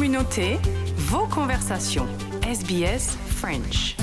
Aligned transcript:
communauté, 0.00 0.56
vos 0.96 1.26
conversations. 1.26 2.06
SBS 2.42 3.18
French. 3.36 3.98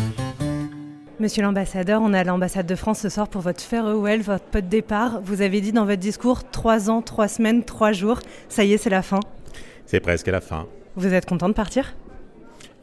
Monsieur 1.19 1.41
l'ambassadeur, 1.41 2.03
on 2.03 2.13
est 2.13 2.19
à 2.19 2.23
l'ambassade 2.23 2.67
de 2.67 2.75
France 2.75 2.99
ce 2.99 3.09
soir 3.09 3.27
pour 3.27 3.41
votre 3.41 3.61
farewell, 3.61 4.21
votre 4.21 4.45
pot 4.45 4.63
de 4.63 4.69
départ. 4.69 5.21
Vous 5.23 5.41
avez 5.41 5.59
dit 5.59 5.71
dans 5.71 5.85
votre 5.85 5.99
discours 5.99 6.47
trois 6.51 6.91
ans, 6.91 7.01
trois 7.01 7.27
semaines, 7.27 7.63
trois 7.63 7.93
jours. 7.93 8.19
Ça 8.47 8.63
y 8.63 8.73
est, 8.73 8.77
c'est 8.77 8.91
la 8.91 9.01
fin. 9.01 9.21
C'est 9.87 9.99
presque 9.99 10.27
la 10.27 10.39
fin. 10.39 10.67
Vous 10.95 11.11
êtes 11.15 11.25
content 11.25 11.49
de 11.49 11.55
partir? 11.55 11.95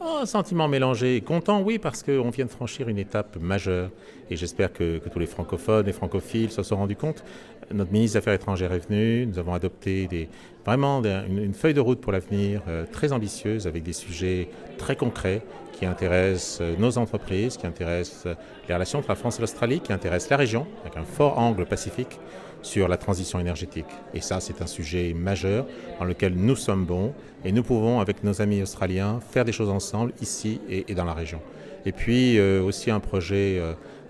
Oh, 0.01 0.17
un 0.21 0.25
sentiment 0.25 0.67
mélangé. 0.67 1.21
Content, 1.21 1.61
oui, 1.61 1.79
parce 1.79 2.03
qu'on 2.03 2.29
vient 2.31 2.45
de 2.45 2.51
franchir 2.51 2.89
une 2.89 2.97
étape 2.97 3.37
majeure. 3.37 3.91
Et 4.29 4.35
j'espère 4.35 4.73
que, 4.73 4.97
tous 4.97 5.19
les 5.19 5.25
francophones 5.25 5.87
et 5.87 5.93
francophiles 5.93 6.51
se 6.51 6.63
sont 6.63 6.75
rendus 6.75 6.97
compte. 6.97 7.23
Notre 7.73 7.91
ministre 7.91 8.13
des 8.13 8.17
Affaires 8.17 8.33
étrangères 8.33 8.71
est 8.73 8.87
venu. 8.87 9.25
Nous 9.25 9.39
avons 9.39 9.53
adopté 9.53 10.29
vraiment 10.65 11.01
une, 11.03 11.53
feuille 11.53 11.73
de 11.73 11.79
route 11.79 11.99
pour 11.99 12.11
l'avenir 12.11 12.61
euh, 12.67 12.85
très 12.91 13.11
ambitieuse 13.11 13.67
avec 13.67 13.83
des 13.83 13.93
sujets 13.93 14.49
très 14.77 14.95
concrets 14.95 15.41
qui 15.73 15.85
intéressent 15.85 16.59
euh, 16.61 16.75
nos 16.77 16.97
entreprises, 16.97 17.57
qui 17.57 17.67
intéressent 17.67 18.27
euh, 18.27 18.35
les 18.67 18.73
relations 18.73 18.99
entre 18.99 19.09
la 19.09 19.15
France 19.15 19.37
et 19.37 19.41
l'Australie, 19.41 19.79
qui 19.79 19.93
intéressent 19.93 20.29
la 20.29 20.37
région 20.37 20.67
avec 20.83 20.97
un 20.97 21.03
fort 21.03 21.37
angle 21.37 21.65
pacifique 21.65 22.19
sur 22.61 22.87
la 22.87 22.97
transition 22.97 23.39
énergétique. 23.39 23.85
Et 24.13 24.21
ça, 24.21 24.39
c'est 24.39 24.61
un 24.61 24.67
sujet 24.67 25.13
majeur 25.13 25.65
dans 25.99 26.05
lequel 26.05 26.33
nous 26.35 26.55
sommes 26.55 26.85
bons 26.85 27.13
et 27.43 27.51
nous 27.51 27.63
pouvons, 27.63 27.99
avec 27.99 28.23
nos 28.23 28.41
amis 28.41 28.61
australiens, 28.61 29.19
faire 29.19 29.45
des 29.45 29.51
choses 29.51 29.69
ensemble 29.69 30.13
ici 30.21 30.61
et, 30.67 30.95
dans 30.95 31.05
la 31.05 31.13
région. 31.13 31.41
Et 31.85 31.91
puis 31.91 32.39
aussi 32.39 32.89
un 32.89 32.99
projet 32.99 33.61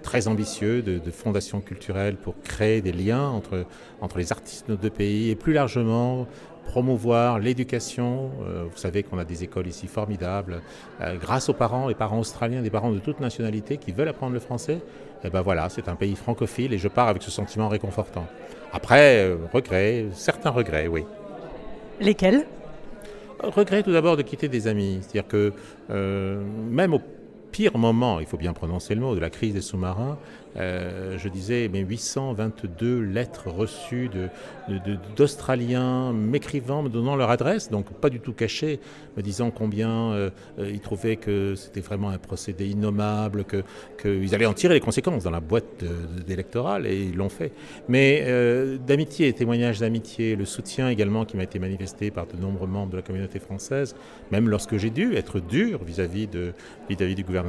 très 0.06 0.28
ambitieux 0.28 0.82
de, 0.84 1.12
fondation 1.12 1.60
culturelle 1.60 2.16
pour 2.16 2.36
créer 2.44 2.82
des 2.82 2.92
liens 2.92 3.28
entre, 3.28 3.66
entre 4.02 4.20
les 4.20 4.32
artistes 4.32 4.68
de 4.68 4.74
nos 4.74 4.78
deux 4.78 4.92
pays 4.92 5.32
et 5.32 5.36
plus 5.36 5.54
largement 5.54 6.28
promouvoir 6.66 7.40
l'éducation. 7.40 8.32
Euh, 8.44 8.66
vous 8.72 8.78
savez 8.78 9.04
qu'on 9.04 9.18
a 9.18 9.26
des 9.26 9.44
écoles 9.44 9.68
ici 9.68 9.88
formidables. 9.88 10.62
grâce 11.20 11.50
aux 11.50 11.54
parents, 11.54 11.88
les 11.88 11.96
parents 11.96 12.20
australiens, 12.20 12.62
des 12.62 12.70
parents 12.70 12.92
de 12.92 13.00
toute 13.00 13.20
nationalité 13.20 13.78
qui 13.78 13.92
veulent 13.92 14.08
apprendre 14.08 14.34
le 14.34 14.40
français, 14.40 14.80
et 15.24 15.28
eh 15.28 15.32
ben 15.32 15.42
voilà, 15.42 15.70
c'est 15.70 15.90
un 15.90 15.96
pays 15.96 16.16
francophile 16.16 16.72
et 16.72 16.78
je 16.78 16.88
pars 16.88 17.08
avec 17.08 17.24
ce 17.24 17.32
sentiment 17.32 17.68
réconfortant. 17.68 18.28
Après, 18.72 19.26
euh, 19.26 19.38
regrets, 19.52 20.06
certains 20.14 20.52
regrets, 20.52 20.88
oui. 20.88 21.04
Lesquels? 22.00 22.46
Regrets 23.40 23.82
tout 23.82 23.92
d'abord 23.92 24.18
de 24.18 24.22
quitter 24.22 24.50
des 24.50 24.68
amis. 24.68 25.00
C'est-à-dire 25.02 25.28
que 25.28 25.54
euh, 25.90 26.44
même 26.70 26.94
au 26.94 27.02
pire 27.56 27.78
moment, 27.78 28.20
il 28.20 28.26
faut 28.26 28.36
bien 28.36 28.52
prononcer 28.52 28.96
le 28.96 29.00
mot, 29.00 29.16
de 29.16 29.22
la 29.22 29.30
crise 29.30 29.54
des 29.54 29.62
sous-marins, 29.62 30.18
euh, 30.58 31.18
je 31.18 31.28
disais, 31.28 31.70
mais 31.72 31.80
822 31.80 33.02
lettres 33.02 33.50
reçues 33.50 34.10
d'Australiens 35.18 36.14
de, 36.14 36.18
m'écrivant, 36.18 36.84
me 36.84 36.90
donnant 36.90 37.16
leur 37.16 37.30
adresse, 37.30 37.70
donc 37.70 37.92
pas 37.92 38.10
du 38.10 38.20
tout 38.20 38.32
cachées, 38.34 38.80
me 39.18 39.22
disant 39.22 39.52
combien 39.52 40.12
euh, 40.12 40.30
euh, 40.60 40.70
ils 40.72 40.80
trouvaient 40.80 41.18
que 41.18 41.56
c'était 41.56 41.82
vraiment 41.82 42.10
un 42.10 42.18
procédé 42.18 42.68
innommable, 42.68 43.44
qu'ils 43.46 43.64
que 43.98 44.34
allaient 44.36 44.46
en 44.46 44.54
tirer 44.54 44.74
les 44.74 44.80
conséquences 44.80 45.24
dans 45.24 45.32
la 45.32 45.42
boîte 45.42 45.84
d'électorale, 46.26 46.88
et 46.88 47.04
ils 47.04 47.16
l'ont 47.16 47.30
fait. 47.30 47.52
Mais 47.90 48.26
d'amitié, 48.86 49.32
témoignages 49.34 49.80
d'amitié, 49.80 50.36
le 50.36 50.46
soutien 50.46 50.90
également 50.90 51.26
qui 51.26 51.38
m'a 51.38 51.44
été 51.44 51.60
manifesté 51.60 52.12
par 52.12 52.28
de 52.28 52.38
nombreux 52.38 52.68
membres 52.68 52.92
de 52.92 52.98
la 52.98 53.04
communauté 53.04 53.40
française, 53.40 53.96
même 54.32 54.50
lorsque 54.50 54.78
j'ai 54.78 54.90
dû 54.90 55.16
être 55.16 55.40
dur 55.40 55.84
vis-à-vis 55.84 56.28
vis 56.90 56.96
-vis 56.96 57.16
du 57.16 57.24
gouvernement 57.24 57.45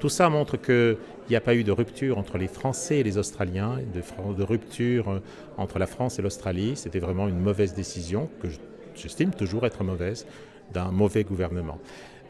tout 0.00 0.08
ça 0.08 0.28
montre 0.30 0.56
qu'il 0.56 0.96
n'y 1.28 1.36
a 1.36 1.40
pas 1.40 1.54
eu 1.54 1.62
de 1.62 1.72
rupture 1.72 2.18
entre 2.18 2.38
les 2.38 2.48
Français 2.48 2.98
et 2.98 3.02
les 3.02 3.18
Australiens, 3.18 3.78
de, 3.94 4.42
rupture 4.42 5.10
euh, 5.10 5.22
entre 5.58 5.78
la 5.78 5.86
France 5.86 6.18
et 6.18 6.22
l'Australie. 6.22 6.72
C'était 6.74 6.98
vraiment 6.98 7.28
une 7.28 7.38
mauvaise 7.38 7.74
décision, 7.74 8.28
que 8.42 8.48
j'estime 8.94 9.30
toujours 9.30 9.66
être 9.66 9.84
mauvaise, 9.84 10.26
d'un 10.72 10.90
mauvais 10.90 11.22
gouvernement. 11.22 11.78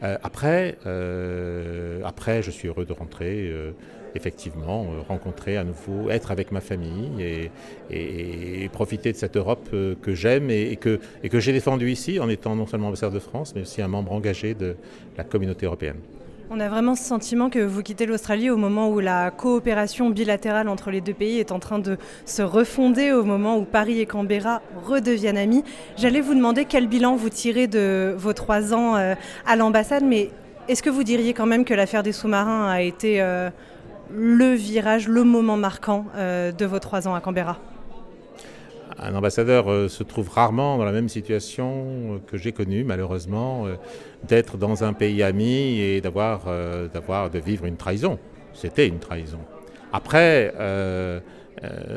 Euh, 0.03 0.17
après, 0.21 0.77
euh, 0.85 2.01
après, 2.03 2.43
je 2.43 2.51
suis 2.51 2.67
heureux 2.67 2.85
de 2.85 2.93
rentrer, 2.93 3.53
effectivement, 4.15 4.87
rencontrer 5.07 5.55
à 5.57 5.63
nouveau, 5.63 6.09
être 6.09 6.31
avec 6.31 6.51
ma 6.51 6.59
famille 6.59 7.49
et, 7.89 8.69
profiter 8.73 9.11
de 9.13 9.17
cette 9.17 9.37
Europe 9.37 9.69
que 9.71 10.13
j'aime 10.13 10.49
et 10.49 10.75
que 10.75 10.99
j'ai 11.39 11.53
défendue 11.53 11.91
ici 11.91 12.19
en 12.19 12.27
étant 12.27 12.55
non 12.55 12.65
seulement 12.65 12.87
ambassadeur 12.87 13.13
de 13.13 13.19
France, 13.19 13.53
mais 13.55 13.61
aussi 13.61 13.81
un 13.81 13.87
membre 13.87 14.11
engagé 14.11 14.55
de 14.55 14.75
la 15.17 15.23
communauté 15.23 15.67
européenne. 15.67 15.97
On 16.53 16.59
a 16.59 16.67
vraiment 16.67 16.95
ce 16.95 17.03
sentiment 17.05 17.49
que 17.49 17.59
vous 17.59 17.81
quittez 17.81 18.05
l'Australie 18.05 18.49
au 18.49 18.57
moment 18.57 18.89
où 18.89 18.99
la 18.99 19.31
coopération 19.31 20.09
bilatérale 20.09 20.67
entre 20.67 20.91
les 20.91 20.99
deux 20.99 21.13
pays 21.13 21.39
est 21.39 21.53
en 21.53 21.59
train 21.59 21.79
de 21.79 21.97
se 22.25 22.41
refonder, 22.41 23.13
au 23.13 23.23
moment 23.23 23.57
où 23.57 23.63
Paris 23.63 24.01
et 24.01 24.05
Canberra 24.05 24.61
redeviennent 24.85 25.37
amis. 25.37 25.63
J'allais 25.95 26.19
vous 26.19 26.33
demander 26.33 26.65
quel 26.65 26.87
bilan 26.87 27.15
vous 27.15 27.29
tirez 27.29 27.67
de 27.67 28.13
vos 28.17 28.33
trois 28.33 28.73
ans 28.73 28.97
euh, 28.97 29.15
à 29.47 29.55
l'ambassade, 29.55 30.03
mais 30.03 30.29
est-ce 30.67 30.83
que 30.83 30.89
vous 30.89 31.05
diriez 31.05 31.33
quand 31.33 31.45
même 31.45 31.63
que 31.63 31.73
l'affaire 31.73 32.03
des 32.03 32.11
sous-marins 32.11 32.69
a 32.69 32.81
été 32.81 33.21
euh, 33.21 33.49
le 34.13 34.51
virage, 34.53 35.07
le 35.07 35.23
moment 35.23 35.55
marquant 35.55 36.03
euh, 36.17 36.51
de 36.51 36.65
vos 36.65 36.79
trois 36.79 37.07
ans 37.07 37.15
à 37.15 37.21
Canberra? 37.21 37.59
Un 38.97 39.15
ambassadeur 39.15 39.69
euh, 39.69 39.87
se 39.87 40.03
trouve 40.03 40.29
rarement 40.29 40.77
dans 40.77 40.85
la 40.85 40.91
même 40.91 41.09
situation 41.09 42.15
euh, 42.15 42.17
que 42.27 42.37
j'ai 42.37 42.51
connue, 42.51 42.83
malheureusement, 42.83 43.65
euh, 43.65 43.75
d'être 44.27 44.57
dans 44.57 44.83
un 44.83 44.93
pays 44.93 45.23
ami 45.23 45.79
et 45.79 46.01
d'avoir, 46.01 46.45
d'avoir, 46.93 47.29
de 47.29 47.39
vivre 47.39 47.65
une 47.65 47.77
trahison. 47.77 48.19
C'était 48.53 48.87
une 48.87 48.99
trahison. 48.99 49.39
Après, 49.91 50.53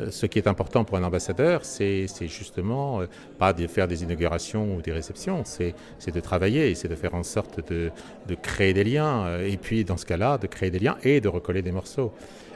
ce 0.09 0.25
qui 0.25 0.39
est 0.39 0.47
important 0.47 0.83
pour 0.83 0.97
un 0.97 1.03
ambassadeur, 1.03 1.63
c'est, 1.63 2.07
justement 2.21 3.01
pas 3.37 3.53
de 3.53 3.67
faire 3.67 3.87
des 3.87 4.01
inaugurations 4.01 4.75
ou 4.75 4.81
des 4.81 4.91
réceptions, 4.91 5.43
c'est, 5.45 5.75
de 6.07 6.19
travailler, 6.19 6.73
c'est 6.73 6.87
de 6.87 6.95
faire 6.95 7.13
en 7.13 7.21
sorte 7.21 7.71
de, 7.71 7.91
de, 8.27 8.35
créer 8.35 8.73
des 8.73 8.83
liens, 8.83 9.39
et 9.39 9.57
puis 9.57 9.85
dans 9.85 9.97
ce 9.97 10.05
cas-là, 10.07 10.39
de 10.39 10.47
créer 10.47 10.71
des 10.71 10.79
liens 10.79 10.97
et 11.03 11.21
de 11.21 11.27
recoller 11.27 11.61
des 11.61 11.71
morceaux. 11.71 12.11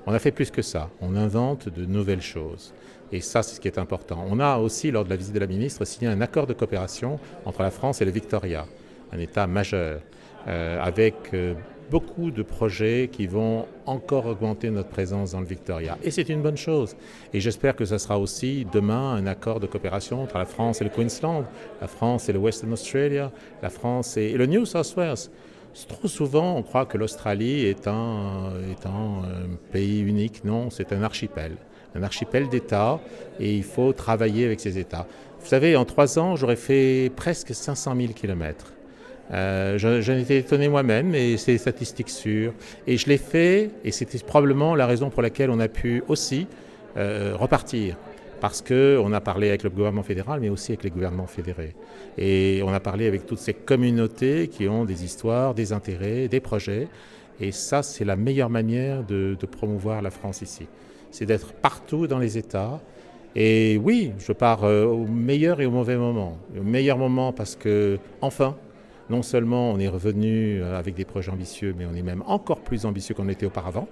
On 0.07 0.13
a 0.13 0.19
fait 0.19 0.31
plus 0.31 0.49
que 0.49 0.63
ça, 0.63 0.89
on 0.99 1.15
invente 1.15 1.69
de 1.69 1.85
nouvelles 1.85 2.23
choses. 2.23 2.73
Et 3.11 3.21
ça, 3.21 3.41
c'est 3.41 3.55
ce 3.55 3.59
qui 3.59 3.67
est 3.67 3.77
important. 3.77 4.23
On 4.29 4.39
a 4.39 4.57
aussi, 4.57 4.91
lors 4.91 5.03
de 5.03 5.09
la 5.09 5.15
visite 5.15 5.33
de 5.33 5.39
la 5.39 5.47
ministre, 5.47 5.85
signé 5.85 6.09
un 6.09 6.21
accord 6.21 6.47
de 6.47 6.53
coopération 6.53 7.19
entre 7.45 7.63
la 7.63 7.71
France 7.71 8.01
et 8.01 8.05
le 8.05 8.11
Victoria, 8.11 8.65
un 9.11 9.19
État 9.19 9.47
majeur, 9.47 10.01
euh, 10.47 10.79
avec 10.81 11.15
euh, 11.33 11.53
beaucoup 11.89 12.29
de 12.29 12.43
projets 12.43 13.09
qui 13.11 13.25
vont 13.25 13.65
encore 13.85 14.27
augmenter 14.27 14.69
notre 14.69 14.89
présence 14.89 15.31
dans 15.31 15.39
le 15.39 15.47
Victoria. 15.47 15.97
Et 16.03 16.11
c'est 16.11 16.29
une 16.29 16.41
bonne 16.41 16.57
chose. 16.57 16.95
Et 17.33 17.39
j'espère 17.39 17.75
que 17.75 17.85
ce 17.85 17.97
sera 17.97 18.19
aussi 18.19 18.67
demain 18.71 19.15
un 19.15 19.25
accord 19.25 19.59
de 19.59 19.65
coopération 19.65 20.21
entre 20.23 20.37
la 20.37 20.45
France 20.45 20.81
et 20.81 20.83
le 20.83 20.91
Queensland, 20.91 21.45
la 21.81 21.87
France 21.87 22.29
et 22.29 22.33
le 22.33 22.39
Western 22.39 22.71
Australia, 22.71 23.31
la 23.63 23.69
France 23.69 24.17
et, 24.17 24.33
le 24.33 24.45
New 24.45 24.65
South 24.65 24.93
Wales. 24.95 25.29
Trop 25.87 26.07
souvent, 26.07 26.57
on 26.57 26.63
croit 26.63 26.85
que 26.85 26.97
l'Australie 26.97 27.65
est 27.65 27.87
un, 27.87 28.51
est 28.71 28.85
un 28.85 29.21
pays 29.71 29.99
unique. 30.01 30.43
Non, 30.43 30.69
c'est 30.69 30.93
un 30.93 31.03
archipel 31.03 31.57
un 31.95 32.03
archipel 32.03 32.49
d'États 32.49 32.99
et 33.39 33.53
il 33.53 33.63
faut 33.63 33.93
travailler 33.93 34.45
avec 34.45 34.59
ces 34.59 34.77
États. 34.77 35.07
Vous 35.39 35.47
savez, 35.47 35.75
en 35.75 35.85
trois 35.85 36.19
ans, 36.19 36.35
j'aurais 36.35 36.55
fait 36.55 37.11
presque 37.15 37.53
500 37.53 37.95
000 37.95 38.13
kilomètres. 38.13 38.73
Euh, 39.31 39.77
J'en 39.77 40.15
étais 40.15 40.37
étonné 40.39 40.67
moi-même, 40.69 41.13
et 41.15 41.37
c'est 41.37 41.53
des 41.53 41.57
statistiques 41.57 42.09
sûres. 42.09 42.53
Et 42.87 42.97
je 42.97 43.07
l'ai 43.07 43.17
fait, 43.17 43.69
et 43.83 43.91
c'était 43.91 44.17
probablement 44.19 44.75
la 44.75 44.85
raison 44.85 45.09
pour 45.09 45.21
laquelle 45.21 45.49
on 45.49 45.59
a 45.59 45.67
pu 45.67 46.03
aussi 46.07 46.47
euh, 46.97 47.35
repartir. 47.37 47.95
Parce 48.41 48.61
qu'on 48.61 49.11
a 49.13 49.21
parlé 49.21 49.49
avec 49.49 49.63
le 49.63 49.69
gouvernement 49.69 50.03
fédéral, 50.03 50.39
mais 50.39 50.49
aussi 50.49 50.71
avec 50.71 50.83
les 50.83 50.89
gouvernements 50.89 51.27
fédérés. 51.27 51.75
Et 52.17 52.61
on 52.63 52.73
a 52.73 52.79
parlé 52.79 53.05
avec 53.07 53.25
toutes 53.25 53.39
ces 53.39 53.53
communautés 53.53 54.47
qui 54.47 54.67
ont 54.67 54.85
des 54.85 55.03
histoires, 55.03 55.53
des 55.53 55.73
intérêts, 55.73 56.27
des 56.29 56.39
projets. 56.39 56.87
Et 57.41 57.51
ça, 57.51 57.83
c'est 57.83 58.05
la 58.05 58.15
meilleure 58.15 58.49
manière 58.49 59.03
de, 59.03 59.35
de 59.39 59.45
promouvoir 59.45 60.01
la 60.01 60.09
France 60.09 60.41
ici 60.41 60.67
c'est 61.11 61.25
d'être 61.25 61.53
partout 61.53 62.07
dans 62.07 62.19
les 62.19 62.37
États. 62.37 62.79
Et 63.35 63.79
oui, 63.83 64.11
je 64.17 64.31
pars 64.31 64.63
euh, 64.63 64.85
au 64.85 65.05
meilleur 65.05 65.61
et 65.61 65.65
au 65.65 65.71
mauvais 65.71 65.97
moment. 65.97 66.37
Au 66.57 66.63
meilleur 66.63 66.97
moment 66.97 67.31
parce 67.31 67.55
que, 67.55 67.99
enfin, 68.21 68.55
non 69.09 69.21
seulement 69.21 69.71
on 69.71 69.79
est 69.79 69.87
revenu 69.87 70.61
euh, 70.61 70.77
avec 70.77 70.95
des 70.95 71.05
projets 71.05 71.31
ambitieux, 71.31 71.75
mais 71.77 71.85
on 71.85 71.95
est 71.95 72.01
même 72.01 72.23
encore 72.25 72.61
plus 72.61 72.85
ambitieux 72.85 73.15
qu'on 73.15 73.29
était 73.29 73.45
auparavant. 73.45 73.87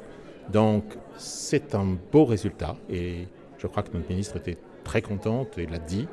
Donc, 0.52 0.84
c'est 1.18 1.76
un 1.76 1.98
beau 2.12 2.26
résultat 2.26 2.76
et 2.90 3.28
je 3.58 3.68
crois 3.68 3.84
que 3.84 3.92
notre 3.94 4.10
ministre 4.10 4.38
était 4.38 4.58
très 4.84 5.02
contente 5.02 5.58
et 5.58 5.66
l'a 5.66 5.80
dit. 5.80 6.08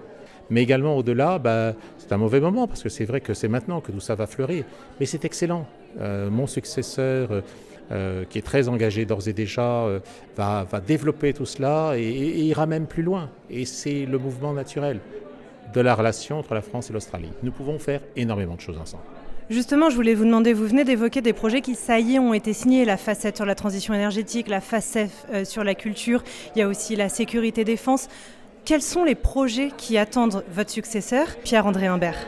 Mais 0.50 0.62
également 0.62 0.96
au-delà, 0.96 1.38
bah, 1.38 1.73
c'est 1.96 2.12
un 2.12 2.19
mauvais 2.19 2.40
moment 2.40 2.67
parce 2.67 2.82
que 2.82 2.88
c'est 2.88 3.05
vrai 3.05 3.20
que 3.20 3.32
c'est 3.32 3.49
maintenant 3.49 3.81
que 3.81 3.93
tout 3.93 4.00
ça 4.00 4.14
va 4.14 4.26
fleurir. 4.26 4.64
Mais 5.00 5.06
c'est 5.06 5.25
excellent. 5.25 5.67
Euh, 6.00 6.29
mon 6.29 6.46
successeur 6.46 7.43
euh, 7.92 8.25
qui 8.25 8.38
est 8.38 8.42
très 8.42 8.69
engagé 8.69 9.04
d'ores 9.04 9.28
et 9.28 9.32
déjà, 9.32 9.84
euh, 9.84 10.00
va, 10.36 10.66
développer 10.86 11.32
tout 11.32 11.46
cela 11.46 11.92
et, 11.96 12.02
ira 12.02 12.66
même 12.66 12.86
plus 12.86 13.02
loin. 13.02 13.31
Et 13.50 13.64
c'est 13.64 14.06
le 14.06 14.19
mouvement 14.19 14.52
naturel 14.52 15.00
de 15.72 15.81
la 15.81 15.94
relation 15.94 16.38
entre 16.38 16.54
la 16.54 16.62
France 16.62 16.90
et 16.90 16.92
l'Australie. 16.92 17.31
Nous 17.42 17.52
pouvons 17.52 17.78
faire 17.78 18.00
énormément 18.16 18.54
de 18.54 18.60
choses 18.60 18.78
ensemble. 18.78 19.02
Justement, 19.50 19.90
je 19.90 19.96
voulais 19.96 20.14
vous 20.14 20.25
demander, 20.25 20.54
vous 20.54 20.66
venez 20.66 20.84
d'évoquer 20.84 21.20
des 21.20 21.34
projets 21.34 21.60
qui, 21.60 21.75
ça 21.75 21.98
y 21.98 22.14
est, 22.14 22.19
ont 22.19 22.32
été 22.32 22.54
signés, 22.54 22.86
la 22.86 22.96
facette 22.96 23.36
sur 23.36 23.44
la 23.44 23.54
transition 23.54 23.92
énergétique, 23.92 24.48
la 24.48 24.62
facette 24.62 25.10
euh, 25.32 25.44
sur 25.44 25.64
la 25.64 25.75
culture, 25.75 26.22
il 26.56 26.60
y 26.60 26.62
a 26.62 26.69
aussi 26.69 26.96
la 26.96 27.10
sécurité 27.10 27.64
défense. 27.64 28.08
Quels 28.64 28.81
sont 28.81 29.04
les 29.04 29.14
projets 29.14 29.70
qui 29.76 29.98
attendent 29.98 30.42
votre 30.50 30.70
successeur, 30.70 31.26
Pierre-André 31.44 31.86
Humbert 31.86 32.26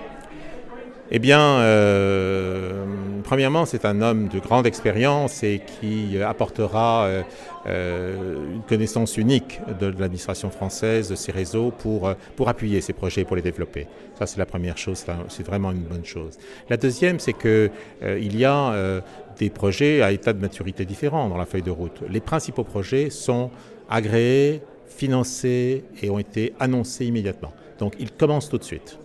eh 1.11 1.21
bien, 1.21 1.41
euh, 1.61 2.85
premièrement, 3.23 3.65
c'est 3.65 3.85
un 3.85 4.03
homme 4.03 4.27
de 4.27 4.41
grande 4.41 4.67
expérience 4.67 5.45
et 5.45 5.61
qui 5.65 6.21
apportera 6.21 7.05
euh, 7.05 7.23
euh, 7.67 8.55
une 8.55 8.63
connaissance 8.63 9.17
unique 9.17 9.61
de, 9.81 9.87
l'administration 9.87 10.51
française, 10.51 11.09
de 11.09 11.15
ses 11.15 11.31
réseaux, 11.31 11.71
pour, 11.71 12.13
pour 12.35 12.49
appuyer 12.49 12.81
ces 12.81 12.93
projets, 12.93 13.25
pour 13.25 13.37
les 13.37 13.43
développer. 13.43 13.87
Ça, 14.19 14.27
c'est 14.27 14.39
la 14.39 14.47
première 14.47 14.79
chose, 14.79 15.05
c'est 15.29 15.47
vraiment 15.47 15.71
une 15.71 15.85
bonne 15.85 16.05
chose. 16.05 16.39
La 16.69 16.77
deuxième, 16.77 17.21
c'est 17.21 17.35
qu'il 17.35 17.71
il 18.03 18.37
y 18.37 18.45
a 18.45 19.03
des 19.39 19.51
projets 19.51 20.03
à 20.03 20.11
état 20.11 20.33
de 20.33 20.41
maturité 20.41 20.85
différent 20.85 21.29
dans 21.29 21.37
la 21.37 21.47
feuille 21.47 21.63
de 21.63 21.71
route. 21.71 22.01
Les 22.09 22.21
principaux 22.21 22.65
projets 22.65 23.11
sont 23.11 23.51
agréés, 23.89 24.63
financés 24.89 25.85
et 26.03 26.11
ont 26.11 26.19
été 26.19 26.55
annoncés 26.59 27.05
immédiatement. 27.05 27.53
Donc, 27.79 27.95
ils 28.01 28.11
commencent 28.11 28.49
tout 28.49 28.59
de 28.59 28.65
suite. 28.65 28.99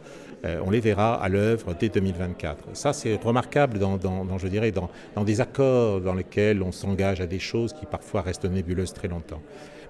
Euh, 0.43 0.59
on 0.65 0.71
les 0.71 0.79
verra 0.79 1.15
à 1.21 1.29
l'œuvre 1.29 1.75
dès 1.79 1.89
2024. 1.89 2.69
Ça, 2.73 2.93
c'est 2.93 3.21
remarquable 3.23 3.77
dans, 3.77 4.37
je 4.37 4.47
dirais, 4.47 4.71
dans, 4.71 4.89
dans 5.15 5.23
des 5.23 5.41
accords 5.41 6.01
dans 6.01 6.15
lesquels 6.15 6.63
on 6.63 6.71
s'engage 6.71 7.21
à 7.21 7.27
des 7.27 7.39
choses 7.39 7.73
qui 7.73 7.85
parfois 7.85 8.21
restent 8.21 8.45
nébuleuses 8.45 8.93
très 8.93 9.07
longtemps. 9.07 9.41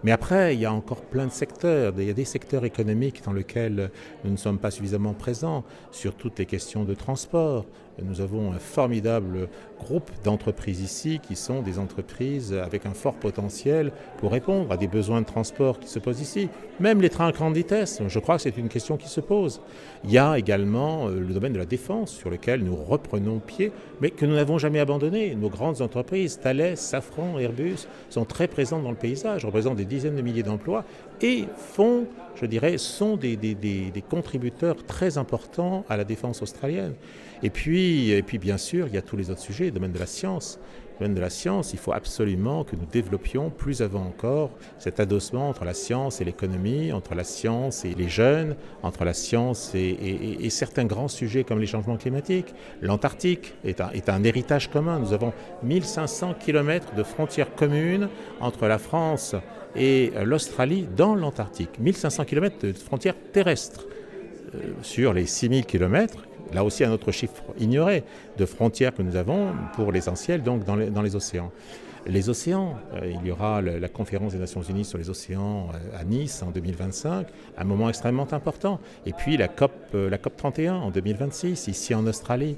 Mais 0.04 0.12
après, 0.12 0.56
il 0.56 0.60
y 0.60 0.66
a 0.66 0.74
encore 0.74 1.02
plein 1.02 1.28
de 1.28 1.32
secteurs. 1.32 1.94
Il 1.98 2.06
y 2.06 2.10
a 2.10 2.14
des 2.14 2.26
secteurs 2.26 2.66
économiques 2.66 3.24
dans 3.24 3.34
lesquels 3.34 3.92
nous 4.24 4.32
ne 4.32 4.38
sommes 4.38 4.58
pas 4.58 4.72
suffisamment 4.72 5.14
présents, 5.14 5.64
sur 5.92 6.16
toutes 6.16 6.40
les 6.40 6.48
questions 6.48 6.84
de 6.84 6.96
transport. 6.96 7.66
Nous 8.02 8.20
avons 8.20 8.52
un 8.52 8.58
formidable 8.60 9.48
groupe 9.84 10.12
d'entreprises 10.24 10.82
ici 10.82 11.20
qui 11.22 11.36
sont 11.36 11.62
des 11.62 11.80
entreprises 11.80 12.54
avec 12.54 12.86
un 12.86 12.94
fort 12.94 13.16
potentiel 13.16 13.92
pour 14.18 14.32
répondre 14.32 14.72
à 14.72 14.78
des 14.78 14.88
besoins 14.88 15.22
de 15.22 15.26
transport 15.26 15.80
qui 15.80 15.90
se 15.90 16.00
posent 16.00 16.22
ici. 16.22 16.50
Même 16.80 17.02
les 17.02 17.10
trains 17.10 17.28
à 17.28 17.32
grande 17.32 17.56
vitesse, 17.56 18.02
je 18.08 18.20
crois 18.20 18.38
que 18.38 18.42
c'est 18.44 18.58
une 18.58 18.70
question 18.70 18.98
qui 18.98 19.08
se 19.08 19.22
pose. 19.22 19.62
Il 20.04 20.12
y 20.12 20.18
a 20.18 20.38
également 20.38 21.08
euh, 21.08 21.20
le 21.20 21.34
domaine 21.34 21.54
de 21.54 21.60
la 21.60 21.66
défense 21.66 22.12
sur 22.12 22.30
lequel 22.30 22.64
nous 22.64 22.76
reprenons 22.76 23.40
pied, 23.40 23.72
mais 24.02 24.10
que 24.10 24.26
nous 24.26 24.36
n'avons 24.36 24.58
jamais 24.58 24.80
abandonné. 24.80 25.36
Nos 25.36 25.50
grandes 25.50 25.82
entreprises, 25.82 26.40
Thales, 26.40 26.78
Safran, 26.78 27.38
Airbus, 27.40 27.88
sont 28.10 28.26
très 28.26 28.48
présentes 28.48 28.84
dans 28.84 28.92
le 28.92 28.98
paysage, 28.98 29.46
représentent 29.46 29.78
des 29.78 29.86
dizaines 29.86 30.16
de 30.16 30.22
milliers 30.22 30.44
d'emplois 30.44 30.86
et 31.22 31.46
font, 31.56 32.06
je 32.36 32.46
dirais, 32.46 32.78
sont 32.78 33.16
des, 33.16 33.36
des, 33.36 34.04
contributeurs 34.10 34.84
très 34.86 35.18
importants 35.18 35.86
à 35.90 35.98
la 35.98 36.04
défense 36.04 36.42
australienne. 36.42 36.94
Et 37.44 37.50
puis, 37.50 38.12
et 38.12 38.22
puis, 38.22 38.38
bien 38.38 38.58
sûr, 38.58 38.88
il 38.88 38.94
y 38.94 38.98
a 38.98 39.02
tous 39.02 39.18
les 39.18 39.30
autres 39.32 39.42
sujets, 39.42 39.71
domaine 39.72 39.94
de 39.94 40.00
la 40.00 40.06
science 40.06 40.60
il 41.04 41.80
faut 41.80 41.94
absolument 41.94 42.64
que 42.64 42.76
nous 42.76 42.86
développions 42.86 43.50
plus 43.50 43.82
avant 43.82 44.06
encore 44.06 44.52
cet 44.78 45.00
adossement 45.00 45.50
entre 45.50 45.66
la 45.66 45.74
science 45.74 46.22
et 46.22 46.26
l'économie, 46.26 46.92
entre 46.92 47.16
la 47.16 47.24
science 47.24 47.86
et 47.86 47.96
les 47.96 48.08
jeunes, 48.08 48.56
entre 48.84 49.04
la 49.04 49.14
science 49.14 49.72
et, 49.74 50.50
certains 50.50 50.86
grands 50.86 51.08
sujets 51.08 51.44
comme 51.44 51.60
les 51.60 51.66
changements 51.66 51.98
climatiques. 51.98 52.54
L'Antarctique 52.82 53.54
est 53.64 53.82
un, 53.82 53.90
est 53.92 54.10
un 54.10 54.24
héritage 54.24 54.70
commun. 54.70 55.00
Nous 55.00 55.14
avons 55.14 55.34
1500 55.64 56.36
km 56.40 56.94
de 56.94 57.04
frontières 57.04 57.56
communes 57.56 58.10
entre 58.40 58.68
la 58.68 58.78
France 58.78 59.36
et 59.76 60.12
l'Australie 60.24 60.88
dans 60.96 61.16
l'Antarctique. 61.16 61.80
1500 61.80 62.26
km 62.26 62.68
de 62.68 62.74
frontières 62.74 63.16
terrestres. 63.32 63.88
Euh, 64.54 64.74
sur 64.82 65.14
les 65.14 65.26
6000 65.26 65.66
km 65.66 66.18
là 66.54 66.64
aussi 66.64 66.84
un 66.84 66.92
autre 66.92 67.12
chiffre 67.12 67.44
ignoré 67.60 68.04
de 68.38 68.46
frontières 68.46 68.94
que 68.94 69.02
nous 69.02 69.16
avons 69.16 69.54
pour 69.76 69.92
l'essentiel 69.92 70.44
donc 70.44 70.64
dans 70.64 70.76
les, 70.76 71.16
océans. 71.16 71.52
Les 72.08 72.30
océans, 72.30 72.78
euh, 72.96 73.12
il 73.14 73.28
y 73.28 73.32
aura 73.32 73.62
la 73.62 73.88
conférence 73.88 74.34
des 74.34 74.40
Nations 74.40 74.62
Unies 74.64 74.86
sur 74.86 74.98
les 74.98 75.10
océans 75.10 75.70
euh, 75.74 76.00
à 76.00 76.04
Nice 76.04 76.42
en 76.42 76.50
2025, 76.50 77.28
un 77.58 77.64
moment 77.64 77.90
extrêmement 77.90 78.28
important. 78.32 78.80
Et 79.06 79.14
puis 79.14 79.38
la 79.38 79.48
COP, 79.48 79.72
euh, 79.94 80.10
la 80.10 80.18
COP 80.18 80.36
31 80.36 80.76
en 80.76 80.90
2026, 80.90 81.68
ici 81.68 81.94
en 81.94 82.08
Australie. 82.08 82.58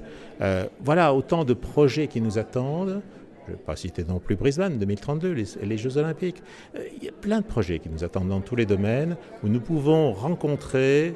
voilà 0.80 1.14
autant 1.14 1.44
de 1.44 1.54
projets 1.54 2.08
qui 2.08 2.20
nous 2.20 2.38
attendent. 2.38 3.02
Je 3.46 3.52
ne 3.52 3.56
vais 3.56 3.62
pas 3.62 3.76
citer 3.76 4.04
non 4.04 4.18
plus 4.18 4.36
Brisbane 4.36 4.78
2032, 4.78 5.32
les, 5.32 5.44
les 5.62 5.76
Jeux 5.76 5.98
Olympiques. 5.98 6.42
il 6.96 7.04
y 7.04 7.08
a 7.08 7.12
plein 7.12 7.40
de 7.40 7.44
projets 7.44 7.78
qui 7.78 7.90
nous 7.90 8.02
attendent 8.02 8.30
dans 8.30 8.40
tous 8.40 8.56
les 8.56 8.64
domaines 8.64 9.16
où 9.42 9.48
nous 9.48 9.60
pouvons 9.60 10.12
rencontrer 10.12 11.14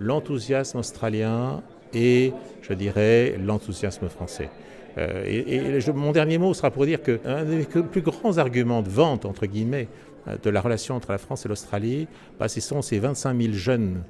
l'enthousiasme 0.00 0.78
australien 0.78 1.62
et, 1.96 2.32
je 2.62 2.74
dirais, 2.74 3.36
l'enthousiasme 3.42 4.08
français. 4.08 4.50
Euh, 4.98 5.24
et, 5.26 5.92
mon 5.92 6.12
dernier 6.12 6.38
mot 6.38 6.52
sera 6.54 6.70
pour 6.70 6.86
dire 6.86 7.02
qu'un 7.02 7.44
des 7.44 7.64
plus 7.64 8.02
grands 8.02 8.38
arguments 8.38 8.82
de 8.82 8.88
vente, 8.88 9.24
entre 9.24 9.46
guillemets, 9.46 9.88
euh, 10.28 10.36
de 10.42 10.50
la 10.50 10.60
relation 10.60 10.94
entre 10.94 11.10
la 11.12 11.18
France 11.18 11.46
et 11.46 11.48
l'Australie, 11.48 12.06
bah, 12.38 12.48
ce 12.48 12.60
sont 12.60 12.82
ces 12.82 12.98
25 12.98 13.40
000 13.40 13.52
jeunes 13.54 14.02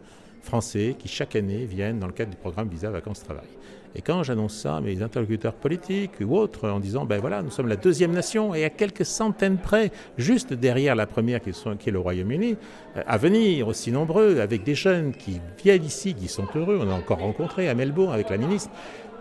Français 0.47 0.95
qui, 0.99 1.09
chaque 1.09 1.37
année, 1.37 1.67
viennent 1.67 1.99
dans 1.99 2.07
le 2.07 2.13
cadre 2.13 2.31
du 2.31 2.37
programme 2.37 2.69
Visa 2.69 2.91
Vacances 2.91 3.23
Travail. 3.23 3.49
Et 3.99 4.03
quand 4.03 4.23
j'annonce 4.23 4.55
ça 4.55 4.77
à 4.77 4.81
mes 4.83 5.03
interlocuteurs 5.03 5.55
politiques 5.55 6.21
ou 6.21 6.37
autres, 6.37 6.69
en 6.69 6.81
disant, 6.81 7.07
ben 7.07 7.19
voilà, 7.19 7.43
nous 7.43 7.51
sommes 7.51 7.69
la 7.69 7.77
deuxième 7.77 8.13
nation 8.13 8.55
et 8.55 8.63
à 8.63 8.69
quelques 8.69 9.07
centaines 9.07 9.57
près, 9.57 9.91
juste 10.19 10.53
derrière 10.53 10.95
la 10.95 11.07
première 11.07 11.41
qui, 11.41 11.49
est 11.51 11.91
le 11.91 11.99
Royaume-Uni, 11.99 12.57
euh, 12.97 13.03
à 13.07 13.17
venir 13.17 13.69
aussi 13.69 13.91
nombreux, 13.93 14.41
avec 14.41 14.65
des 14.65 14.75
jeunes 14.75 15.13
qui 15.13 15.41
viennent 15.63 15.85
ici, 15.85 16.13
qui 16.15 16.29
sont 16.29 16.47
heureux, 16.55 16.79
on 16.79 16.91
a 16.91 16.95
encore 16.95 17.21
rencontré 17.21 17.71
à 17.71 17.75
Melbourne 17.75 18.13
avec 18.13 18.29
la 18.29 18.37
ministre, 18.37 18.71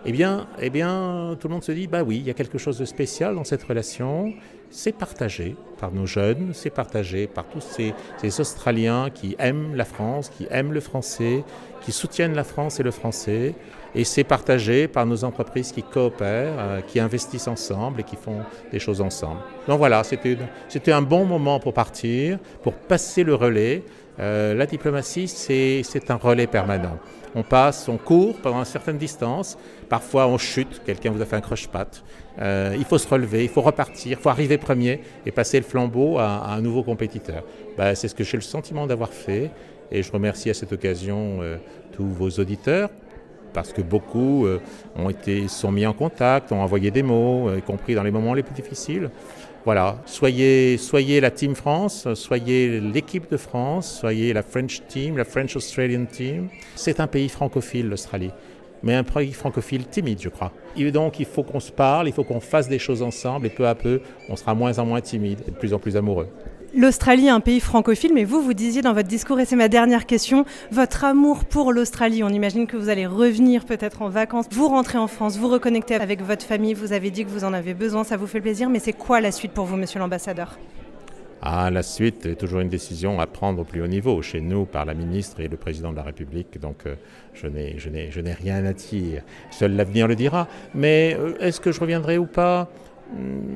eh 0.08 0.12
bien, 0.12 0.46
eh 0.60 0.70
bien, 0.70 1.36
tout 1.40 1.48
le 1.48 1.54
monde 1.54 1.64
se 1.64 1.72
dit, 1.72 1.88
bah 1.88 2.04
oui, 2.04 2.18
il 2.18 2.26
y 2.26 2.30
a 2.30 2.34
quelque 2.34 2.58
chose 2.58 2.78
de 2.78 2.84
spécial 2.84 3.34
dans 3.34 3.42
cette 3.42 3.64
relation. 3.64 4.32
C'est 4.70 4.92
partagé 4.92 5.56
par 5.80 5.90
nos 5.90 6.06
jeunes, 6.06 6.50
c'est 6.52 6.70
partagé 6.70 7.26
par 7.26 7.44
tous 7.46 7.60
ces, 7.60 8.40
Australiens 8.40 9.10
qui 9.10 9.34
aiment 9.40 9.74
la 9.74 9.84
France, 9.84 10.28
qui 10.28 10.46
aiment 10.48 10.72
le 10.72 10.78
français, 10.78 11.42
qui 11.80 11.90
soutiennent 11.90 12.34
la 12.34 12.44
France 12.44 12.78
et 12.78 12.84
le 12.84 12.92
français. 12.92 13.54
Et 13.96 14.04
c'est 14.04 14.24
partagé 14.24 14.88
par 14.88 15.06
nos 15.06 15.24
entreprises 15.24 15.72
qui 15.72 15.82
coopèrent, 15.82 16.58
euh, 16.58 16.80
qui 16.82 17.00
investissent 17.00 17.48
ensemble 17.48 18.02
et 18.02 18.04
qui 18.04 18.16
font 18.16 18.40
des 18.70 18.78
choses 18.78 19.00
ensemble. 19.00 19.40
Donc 19.66 19.78
voilà, 19.78 20.02
c'était 20.04 20.92
un 20.92 21.00
bon 21.00 21.24
moment 21.24 21.58
pour 21.58 21.72
partir, 21.72 22.38
pour 22.62 22.74
passer 22.74 23.24
le 23.24 23.34
relais. 23.34 23.84
Euh, 24.20 24.52
la 24.52 24.66
diplomatie, 24.66 25.28
c'est 25.28 26.10
un 26.10 26.16
relais 26.16 26.46
permanent. 26.46 26.98
On 27.34 27.42
passe, 27.42 27.88
on 27.88 27.96
court 27.96 28.36
pendant 28.42 28.58
une 28.58 28.64
certaine 28.66 28.98
distance, 28.98 29.56
parfois 29.88 30.26
on 30.26 30.36
chute, 30.36 30.82
quelqu'un 30.84 31.10
vous 31.10 31.22
a 31.22 31.24
fait 31.24 31.36
un 31.36 31.40
croche-patte. 31.40 32.04
Euh, 32.38 32.74
il 32.78 32.84
faut 32.84 32.98
se 32.98 33.08
relever, 33.08 33.44
il 33.44 33.50
faut 33.50 33.62
repartir, 33.62 34.18
il 34.18 34.22
faut 34.22 34.28
arriver 34.28 34.58
premier 34.58 35.00
et 35.24 35.30
passer 35.30 35.58
le 35.58 35.64
flambeau 35.64 36.18
à, 36.18 36.52
un 36.52 36.60
nouveau 36.60 36.82
compétiteur. 36.82 37.44
Ben, 37.78 37.94
c'est 37.94 38.08
ce 38.08 38.14
que 38.14 38.24
j'ai 38.24 38.36
le 38.36 38.42
sentiment 38.42 38.86
d'avoir 38.86 39.10
fait 39.10 39.50
et 39.90 40.02
je 40.02 40.12
remercie 40.12 40.50
à 40.50 40.54
cette 40.54 40.72
occasion 40.72 41.40
tous 41.92 42.06
vos 42.06 42.28
auditeurs 42.30 42.90
parce 43.56 43.72
que 43.72 43.80
beaucoup 43.80 44.46
ont 44.96 45.08
été, 45.08 45.48
sont 45.48 45.72
mis 45.72 45.86
en 45.86 45.94
contact, 45.94 46.52
ont 46.52 46.60
envoyé 46.60 46.90
des 46.90 47.02
mots, 47.02 47.50
y 47.56 47.62
compris 47.62 47.94
dans 47.94 48.02
les 48.02 48.10
moments 48.10 48.34
les 48.34 48.42
plus 48.42 48.54
difficiles. 48.54 49.08
Voilà, 49.64 49.96
soyez, 50.04 50.76
soyez 50.76 51.20
la 51.22 51.30
Team 51.30 51.54
France, 51.54 52.06
soyez 52.12 52.80
l'équipe 52.80 53.30
de 53.30 53.38
France, 53.38 53.98
soyez 54.00 54.34
la 54.34 54.42
French 54.42 54.82
Team, 54.88 55.16
la 55.16 55.24
French 55.24 55.56
Australian 55.56 56.04
Team. 56.04 56.48
C'est 56.74 57.00
un 57.00 57.06
pays 57.06 57.30
francophile, 57.30 57.88
l'Australie, 57.88 58.30
mais 58.82 58.94
un 58.94 59.04
pays 59.04 59.32
francophile 59.32 59.86
timide, 59.86 60.20
je 60.20 60.28
crois. 60.28 60.52
Et 60.76 60.92
donc, 60.92 61.18
il 61.18 61.24
faut 61.24 61.42
qu'on 61.42 61.58
se 61.58 61.72
parle, 61.72 62.08
il 62.08 62.12
faut 62.12 62.24
qu'on 62.24 62.40
fasse 62.40 62.68
des 62.68 62.78
choses 62.78 63.00
ensemble, 63.02 63.46
et 63.46 63.50
peu 63.50 63.66
à 63.66 63.74
peu, 63.74 64.02
on 64.28 64.36
sera 64.36 64.54
moins 64.54 64.78
en 64.78 64.84
moins 64.84 65.00
timide 65.00 65.40
et 65.48 65.50
de 65.50 65.56
plus 65.56 65.72
en 65.72 65.78
plus 65.78 65.96
amoureux. 65.96 66.28
L'Australie 66.74 67.26
est 67.26 67.30
un 67.30 67.40
pays 67.40 67.60
francophile, 67.60 68.12
mais 68.12 68.24
vous, 68.24 68.42
vous 68.42 68.52
disiez 68.52 68.82
dans 68.82 68.92
votre 68.92 69.08
discours, 69.08 69.40
et 69.40 69.44
c'est 69.44 69.56
ma 69.56 69.68
dernière 69.68 70.04
question, 70.04 70.44
votre 70.70 71.04
amour 71.04 71.44
pour 71.44 71.72
l'Australie. 71.72 72.22
On 72.22 72.28
imagine 72.28 72.66
que 72.66 72.76
vous 72.76 72.88
allez 72.88 73.06
revenir 73.06 73.64
peut-être 73.64 74.02
en 74.02 74.08
vacances, 74.08 74.46
vous 74.50 74.68
rentrez 74.68 74.98
en 74.98 75.06
France, 75.06 75.38
vous 75.38 75.48
reconnectez 75.48 75.94
avec 75.94 76.22
votre 76.22 76.44
famille, 76.44 76.74
vous 76.74 76.92
avez 76.92 77.10
dit 77.10 77.24
que 77.24 77.30
vous 77.30 77.44
en 77.44 77.52
avez 77.52 77.72
besoin, 77.72 78.04
ça 78.04 78.16
vous 78.16 78.26
fait 78.26 78.40
plaisir, 78.40 78.68
mais 78.68 78.78
c'est 78.78 78.92
quoi 78.92 79.20
la 79.20 79.32
suite 79.32 79.52
pour 79.52 79.64
vous, 79.64 79.76
monsieur 79.76 80.00
l'ambassadeur? 80.00 80.58
Ah, 81.42 81.70
la 81.70 81.82
suite 81.82 82.26
est 82.26 82.34
toujours 82.34 82.60
une 82.60 82.68
décision 82.68 83.20
à 83.20 83.26
prendre 83.26 83.60
au 83.60 83.64
plus 83.64 83.82
haut 83.82 83.86
niveau, 83.86 84.20
chez 84.20 84.40
nous, 84.40 84.64
par 84.64 84.84
la 84.84 84.94
ministre 84.94 85.40
et 85.40 85.48
le 85.48 85.56
président 85.56 85.92
de 85.92 85.96
la 85.96 86.02
République. 86.02 86.58
Donc, 86.58 86.86
euh, 86.86 86.96
je 87.34 87.46
n'ai 87.46 88.32
rien 88.32 88.64
à 88.64 88.72
dire. 88.72 89.22
Seul 89.50 89.76
l'avenir 89.76 90.08
le 90.08 90.16
dira. 90.16 90.48
Mais 90.74 91.16
euh, 91.18 91.34
est-ce 91.38 91.60
que 91.60 91.72
je 91.72 91.80
reviendrai 91.80 92.18
ou 92.18 92.26
pas? 92.26 92.68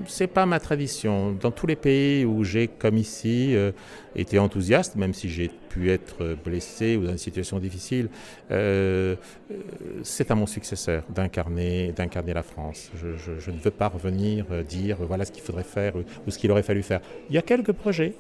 C'est 0.07 0.27
pas 0.27 0.47
ma 0.47 0.61
tradition. 0.61 1.33
Dans 1.33 1.51
tous 1.51 1.67
les 1.67 1.77
pays 1.77 2.25
où 2.25 2.45
j'ai, 2.45 2.69
comme 2.69 2.97
ici, 2.97 3.55
euh, 3.55 3.73
été 4.15 4.39
enthousiaste, 4.39 4.97
même 4.97 5.15
si 5.15 5.29
j'ai 5.29 5.51
pu 5.69 5.91
être 5.91 6.37
blessé 6.45 6.97
ou 6.97 7.05
dans 7.05 7.13
une 7.13 7.19
situation 7.19 7.59
difficile, 7.59 8.09
euh, 8.51 9.17
euh, 9.51 9.55
c'est 10.03 10.31
à 10.31 10.35
mon 10.35 10.47
successeur 10.47 11.03
d'incarner, 11.09 11.93
d'incarner 11.93 12.35
la 12.35 12.43
France. 12.43 12.91
Je, 12.95 13.51
ne 13.51 13.59
veux 13.59 13.71
pas 13.71 13.89
revenir 13.89 14.47
dire 14.69 14.99
voilà 15.01 15.25
ce 15.25 15.33
qu'il 15.33 15.43
faudrait 15.43 15.65
faire 15.65 15.95
ou 15.97 16.31
ce 16.31 16.39
qu'il 16.39 16.51
aurait 16.51 16.63
fallu 16.63 16.83
faire. 16.83 17.01
Il 17.29 17.35
y 17.35 17.39
a 17.39 17.43
quelques 17.43 17.73
projets 17.73 18.15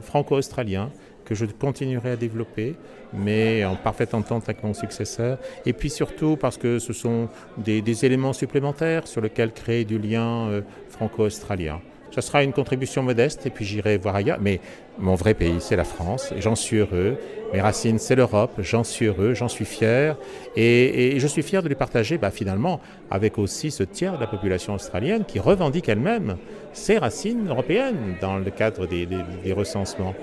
franco-australiens 0.00 0.90
que 1.28 1.34
je 1.34 1.44
continuerai 1.44 2.12
à 2.12 2.16
développer, 2.16 2.74
mais 3.12 3.64
en 3.64 3.76
parfaite 3.76 4.14
entente 4.14 4.44
avec 4.44 4.64
mon 4.64 4.72
successeur. 4.72 5.38
Et 5.66 5.74
puis 5.74 5.90
surtout 5.90 6.36
parce 6.36 6.56
que 6.56 6.78
ce 6.78 6.94
sont 6.94 7.28
des, 7.58 8.04
éléments 8.04 8.32
supplémentaires 8.32 9.06
sur 9.06 9.20
lesquels 9.20 9.52
créer 9.52 9.84
du 9.84 9.98
lien 9.98 10.48
euh, 10.48 10.62
franco-australien. 10.88 11.80
Ce 12.10 12.22
sera 12.22 12.42
une 12.42 12.54
contribution 12.54 13.02
modeste 13.02 13.44
et 13.44 13.50
puis 13.50 13.66
j'irai 13.66 13.98
voir 13.98 14.16
ailleurs. 14.16 14.38
Mais 14.40 14.60
mon 14.98 15.14
vrai 15.14 15.34
pays, 15.34 15.56
c'est 15.60 15.76
la 15.76 15.84
France 15.84 16.32
j'en 16.38 16.54
suis 16.54 16.78
heureux. 16.78 17.18
Mes 17.52 17.60
racines, 17.60 17.98
c'est 17.98 18.14
l'Europe. 18.14 18.52
J'en 18.60 18.84
suis 18.84 19.06
heureux, 19.06 19.34
j'en 19.34 19.48
suis 19.48 19.66
fier. 19.66 20.16
Et, 20.56 21.18
je 21.18 21.26
suis 21.26 21.42
fier 21.42 21.62
de 21.62 21.68
les 21.68 21.74
partager 21.74 22.16
bah, 22.16 22.30
finalement 22.30 22.80
avec 23.10 23.36
aussi 23.36 23.70
ce 23.70 23.82
tiers 23.82 24.16
de 24.16 24.20
la 24.20 24.26
population 24.26 24.74
australienne 24.74 25.24
qui 25.26 25.38
revendique 25.38 25.88
elle-même 25.90 26.38
ses 26.72 26.96
racines 26.96 27.48
européennes 27.48 28.16
dans 28.22 28.38
le 28.38 28.50
cadre 28.50 28.86
des 28.86 29.52
recensements. 29.52 30.14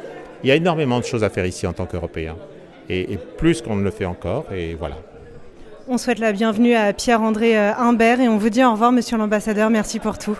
Il 0.46 0.50
y 0.50 0.52
a 0.52 0.56
énormément 0.56 1.00
de 1.00 1.06
choses 1.06 1.24
à 1.24 1.32
faire 1.32 1.48
ici 1.48 1.66
en 1.66 1.74
tant 1.74 1.88
qu'Européens. 1.88 2.36
Et, 2.88 3.14
et 3.14 3.18
plus 3.18 3.64
qu'on 3.64 3.76
ne 3.76 3.84
le 3.84 3.90
fait 3.90 4.06
encore. 4.06 4.46
Et 4.54 4.76
voilà. 4.76 4.98
On 5.88 5.98
souhaite 5.98 6.20
la 6.20 6.34
bienvenue 6.34 6.76
à 6.76 6.94
Pierre-André 6.94 7.58
euh, 7.58 7.74
Humbert 7.74 8.22
et 8.22 8.28
on 8.28 8.38
vous 8.38 8.52
dit 8.52 8.64
au 8.64 8.72
revoir, 8.72 8.92
monsieur 8.92 9.18
l'ambassadeur. 9.18 9.72
Merci 9.72 9.98
pour 9.98 10.20
tout. 10.20 10.38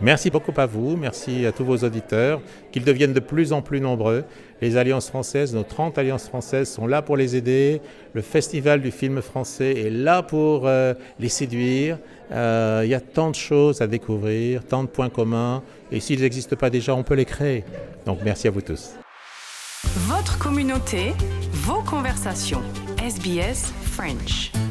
Merci 0.00 0.30
beaucoup 0.30 0.54
à 0.56 0.64
vous, 0.64 0.96
merci 0.96 1.44
à 1.44 1.52
tous 1.52 1.66
vos 1.66 1.76
auditeurs, 1.76 2.40
qu'ils 2.72 2.82
deviennent 2.82 3.12
de 3.12 3.20
plus 3.20 3.52
en 3.52 3.60
plus 3.60 3.78
nombreux. 3.78 4.24
Les 4.62 4.78
alliances 4.78 5.10
françaises, 5.10 5.54
nos 5.54 5.64
30 5.64 5.98
alliances 5.98 6.28
françaises 6.28 6.70
sont 6.70 6.86
là 6.86 7.02
pour 7.02 7.18
les 7.18 7.36
aider. 7.36 7.82
Le 8.14 8.22
Festival 8.22 8.80
du 8.80 8.90
film 8.90 9.20
français 9.20 9.72
est 9.78 9.90
là 9.90 10.22
pour 10.22 10.66
euh, 10.66 10.94
les 11.20 11.28
séduire. 11.28 11.98
Euh, 12.32 12.80
il 12.84 12.88
y 12.88 12.94
a 12.94 13.00
tant 13.00 13.28
de 13.28 13.34
choses 13.34 13.82
à 13.82 13.86
découvrir, 13.86 14.64
tant 14.64 14.82
de 14.82 14.88
points 14.88 15.10
communs. 15.10 15.62
Et 15.90 16.00
s'ils 16.00 16.22
n'existent 16.22 16.56
pas 16.56 16.70
déjà, 16.70 16.94
on 16.94 17.02
peut 17.02 17.16
les 17.16 17.26
créer. 17.26 17.64
Donc 18.06 18.20
merci 18.24 18.48
à 18.48 18.50
vous 18.50 18.62
tous. 18.62 18.94
Votre 20.22 20.38
communauté, 20.38 21.14
vos 21.52 21.82
conversations. 21.82 22.62
SBS 23.00 23.72
French. 23.82 24.61